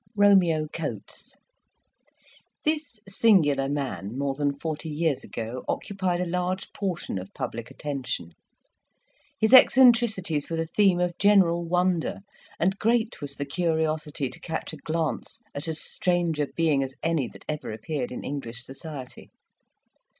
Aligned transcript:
ROMEO 0.15 0.67
COATES 0.73 1.35
This 2.65 2.99
singular 3.07 3.69
man, 3.69 4.17
more 4.17 4.33
than 4.33 4.57
forty 4.57 4.89
years 4.89 5.23
ago, 5.23 5.63
occupied 5.67 6.19
a 6.19 6.25
large 6.25 6.73
portion 6.73 7.19
of 7.19 7.31
public 7.35 7.69
attention; 7.69 8.33
his 9.39 9.53
eccentricities 9.53 10.49
were 10.49 10.57
the 10.57 10.65
theme 10.65 10.99
of 10.99 11.15
general 11.19 11.63
wonder, 11.67 12.21
and 12.59 12.79
great 12.79 13.21
was 13.21 13.35
the 13.35 13.45
curiosity 13.45 14.27
to 14.27 14.39
catch 14.39 14.73
a 14.73 14.77
glance 14.77 15.39
at 15.53 15.67
as 15.67 15.79
strange 15.79 16.39
a 16.39 16.47
being 16.47 16.81
as 16.81 16.95
any 17.03 17.27
that 17.27 17.45
ever 17.47 17.71
appeared 17.71 18.11
in 18.11 18.23
English 18.23 18.63
society. 18.63 19.29